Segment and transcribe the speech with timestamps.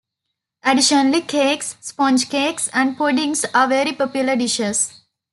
[0.63, 4.99] Additionally, cakes, sponge cakes, and puddings are very popular dishes.